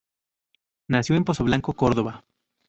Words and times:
Nació 0.87 1.15
en 1.15 1.25
Pozoblanco, 1.25 1.73
Córdoba. 1.73 2.23